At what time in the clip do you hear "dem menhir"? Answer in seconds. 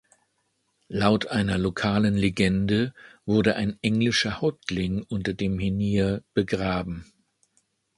5.35-6.23